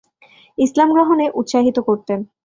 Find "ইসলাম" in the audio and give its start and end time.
0.57-0.89